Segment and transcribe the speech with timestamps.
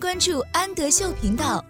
[0.00, 1.62] 关注安德秀频道。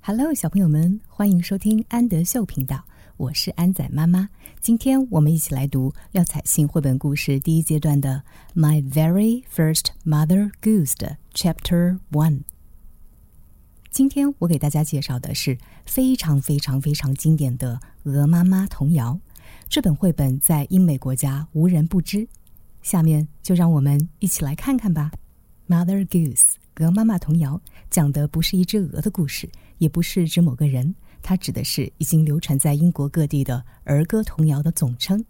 [0.00, 2.82] Hello，小朋友们，欢迎收听安德秀频道，
[3.18, 4.30] 我是安仔妈妈。
[4.58, 8.22] 今天我们一起来读廖彩杏绘本故事第一阶段的
[8.58, 12.44] 《My Very First Mother Goose》的 Chapter One。
[13.90, 19.20] 今天我给大家介绍的是非常非常非常经典的鹅妈妈童谣。
[19.68, 22.26] 这本绘本在英美国家无人不知。
[22.82, 25.10] 下面就让我们一起来看看吧。
[25.68, 35.24] Mother Goose，鹅妈妈童谣，讲的不是一只鹅的故事，也不是指某个人，它指的是已经流传在英国各地的儿歌童谣的总称。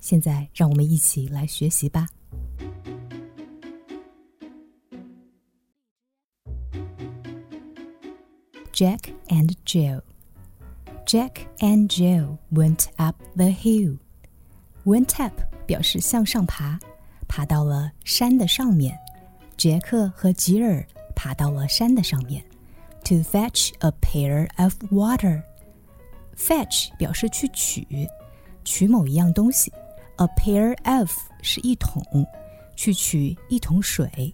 [0.00, 2.06] 现在让我们一起来学习吧。
[8.72, 10.02] Jack and Jill.
[11.06, 13.96] Jack and Jill went up the hill.
[14.84, 15.32] Went up
[15.65, 16.79] 表示向上爬，
[17.27, 18.97] 爬到了山的上面。
[19.57, 22.43] 杰克和吉尔爬到了山的上面，
[23.03, 27.85] to fetch a pail of water。fetch 表示去取，
[28.63, 29.71] 取某一样东西。
[30.17, 32.03] a pail of 是一桶，
[32.75, 34.33] 去取一桶水。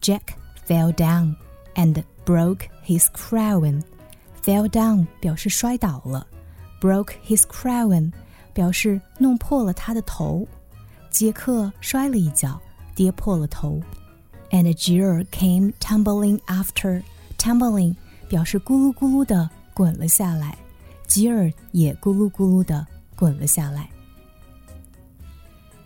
[0.00, 0.22] Jack
[0.66, 1.34] fell down
[1.74, 6.26] and broke his crown。fell down 表示摔倒了，
[6.80, 8.12] broke his crown。
[8.53, 10.47] 表示弄破了他的头，
[11.09, 12.59] 杰克摔了一跤，
[12.95, 13.81] 跌破了头。
[14.51, 17.03] And Jill came tumbling after.
[17.37, 17.95] Tumbling
[18.27, 20.57] 表示咕噜咕噜的滚了下来，
[21.07, 23.89] 吉尔也咕噜咕噜的滚了下来。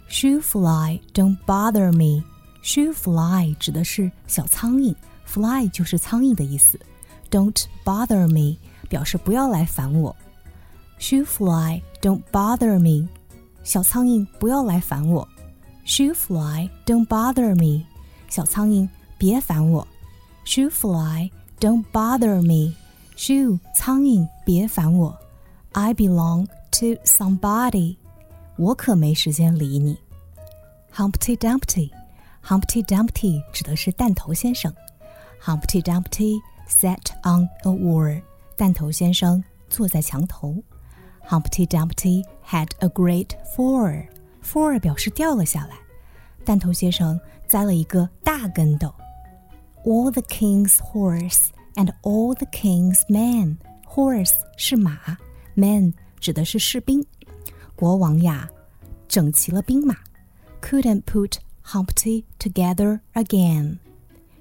[0.09, 2.23] Shoe fly, don't bother me.
[2.63, 6.79] Shoe fly 指的是小苍蝇，fly 就是苍蝇的意思。
[7.29, 10.15] Don't bother me 表示不要来烦我。
[10.99, 13.08] Shoe fly, don't bother me.
[13.62, 15.28] 小苍蝇，不要来烦我。
[15.84, 17.84] Shoe fly, don't bother me.
[18.28, 19.86] 小苍蝇，别烦我。
[20.44, 22.74] Shoe fly, don't bother me.
[23.16, 25.18] Shoe 苍蝇，别烦我。
[25.72, 27.96] I belong to somebody.
[28.56, 29.98] 我可没时间理你。
[30.94, 31.90] Humpty Dumpty,
[32.44, 34.74] Humpty Dumpty 指的是蛋头先生。
[35.42, 38.20] Humpty Dumpty sat on a wall.
[38.56, 40.56] 蛋头先生坐在墙头。
[41.25, 44.05] Humpty Dumpty had a great fall.
[44.43, 45.75] Fall 表示掉了下来，
[46.45, 48.93] 蛋头先生栽了一个大跟斗。
[49.83, 53.57] All the king's horse and all the king's men.
[53.87, 55.17] Horse 是马
[55.55, 57.05] ，men 指的是士兵。
[57.75, 58.49] 国王呀，
[59.07, 59.95] 整齐了兵马
[60.61, 63.77] ，couldn't put Humpty together again，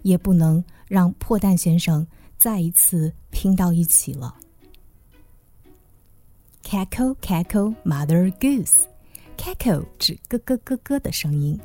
[0.03, 2.07] 也不能让破蛋先生
[2.39, 4.35] 再一次拼到一起了。
[6.73, 8.87] Cackle, cackle, mother goose.
[9.37, 11.61] Cackle 指咯咯咯咯的声音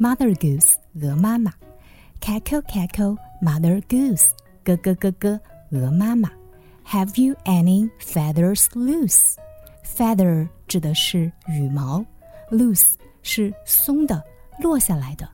[0.00, 1.52] ，mother goose 鹅妈妈。
[2.20, 4.30] Cackle, cackle, mother goose.
[4.64, 6.28] 咯咯咯咯，鹅妈妈。
[6.84, 9.36] Have you any feathers loose?
[9.84, 12.04] Feather 指的是羽毛
[12.50, 14.20] ，loose 是松的、
[14.58, 15.28] 落下来的。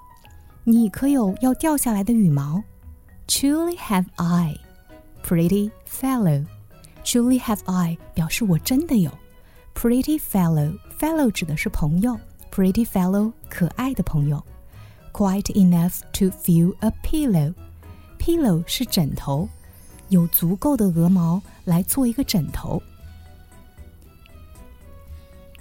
[0.64, 2.62] 你可有要掉下来的羽毛
[3.26, 4.58] ？Truly have I,
[5.24, 6.44] pretty fellow.
[7.07, 9.11] Truly have I 表示我真的有。
[9.75, 12.19] Pretty fellow，fellow 指的是朋友，
[12.51, 14.43] Pretty fellow 可爱的朋友。
[15.11, 19.47] Quite enough to fill a pillow，pillow 是枕头，
[20.09, 22.81] 有足够的鹅毛来做一个枕头。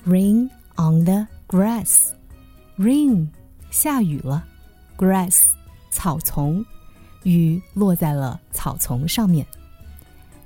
[0.06, 3.28] Rain on the grass，rain
[3.70, 4.44] 下雨了，
[4.96, 5.50] grass
[5.90, 6.64] 草丛，
[7.24, 9.46] 雨落在了草丛上面。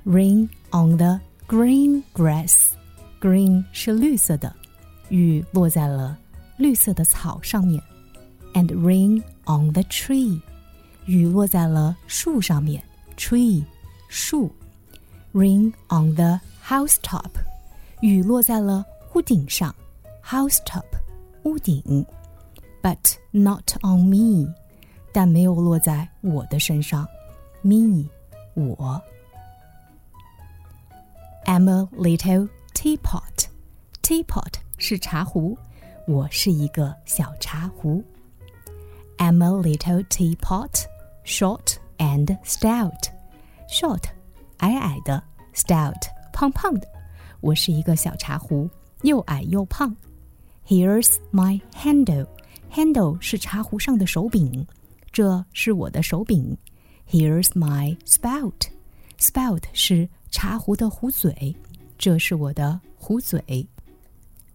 [0.05, 2.67] Rain on the green grass.
[3.19, 4.53] Green 是绿色的，
[5.09, 6.17] 雨落在了
[6.57, 7.81] 绿色的草上面。
[8.53, 10.41] And rain on the tree.
[11.05, 12.83] 雨落在了树上面。
[13.17, 13.63] Tree
[14.07, 14.51] 树。
[15.33, 17.29] Rain on the housetop.
[18.01, 19.73] 雨落在了屋顶上。
[20.23, 20.85] Housetop
[21.43, 22.05] 屋顶。
[22.81, 24.53] But not on me.
[25.11, 27.07] 但没有落在我的身上。
[27.61, 28.05] Me
[28.53, 29.01] 我。
[31.45, 33.47] I'm a little teapot.
[34.01, 35.57] Teapot 是茶壶，
[36.07, 38.03] 我是一个小茶壶。
[39.17, 40.85] I'm a little teapot,
[41.25, 43.09] short and stout.
[43.69, 44.03] Short
[44.57, 45.23] 矮矮的，
[45.53, 46.01] stout
[46.31, 46.87] 胖胖的。
[47.41, 48.69] 我是一个小茶壶，
[49.01, 49.95] 又矮又胖。
[50.65, 52.27] Here's my handle.
[52.71, 54.67] Handle 是茶壶上的手柄，
[55.11, 56.57] 这是我的手柄。
[57.09, 58.67] Here's my spout.
[59.17, 61.54] Spout 是 茶壶的壶嘴，
[61.98, 63.38] 这是我的壶嘴。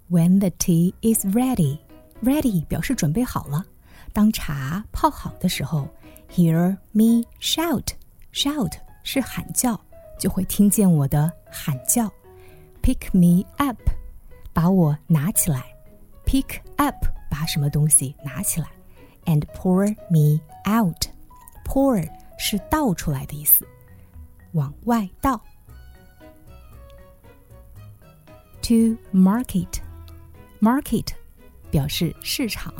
[0.09, 1.77] When the tea is ready,
[2.21, 3.63] ready 表示准备好了。
[4.11, 5.87] 当茶泡好的时候
[6.33, 7.85] ，hear me shout。
[8.33, 9.79] shout 是喊叫，
[10.19, 12.11] 就会听见我的喊叫。
[12.81, 13.77] pick me up，
[14.51, 15.63] 把我拿起来。
[16.25, 16.95] pick up，
[17.29, 18.67] 把什么东西拿起来。
[19.25, 21.05] and pour me out。
[21.63, 22.03] pour
[22.39, 23.65] 是倒出来的意思，
[24.53, 25.39] 往外倒。
[28.66, 29.80] To market,
[30.60, 31.08] market
[31.70, 32.72] 表示市场。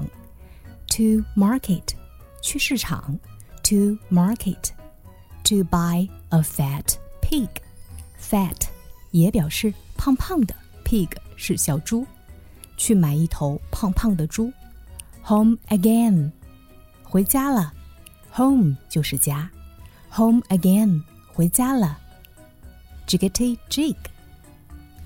[0.89, 1.95] To market
[2.41, 3.19] 去市场。
[3.65, 4.71] To market
[5.45, 7.49] to buy a fat pig.
[8.21, 8.69] Fat
[9.13, 10.55] 也表示胖胖的，
[10.85, 12.07] pig 是小猪。
[12.77, 14.53] 去买一头胖胖的猪。
[15.25, 16.33] Home again
[17.05, 17.73] 回家了。
[18.35, 19.51] Home 就是家。
[20.11, 21.99] Home again 回家了。
[23.07, 23.97] Jiggity jig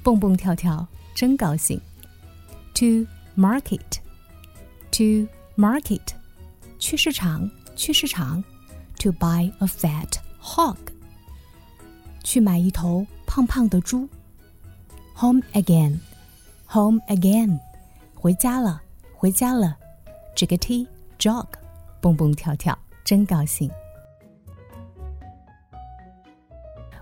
[0.04, 1.80] 蹦蹦跳跳，真高兴。
[2.76, 3.06] To
[3.36, 4.00] market,
[4.92, 6.02] to market，
[6.80, 8.44] 去市场，去市场。
[9.00, 10.78] To buy a fat hog，
[12.24, 14.08] 去买一头胖胖的猪。
[15.16, 16.00] Home again,
[16.68, 17.60] home again，
[18.14, 18.82] 回家了，
[19.16, 19.76] 回家了。
[20.36, 20.88] Jiggity
[21.18, 21.48] jog，
[22.00, 23.72] 蹦蹦跳跳，真高兴。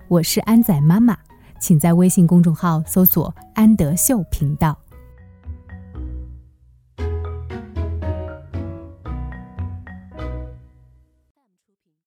[0.08, 1.18] 我是安仔妈妈。
[1.60, 4.78] 请在微信公众号搜索“安德秀频道”。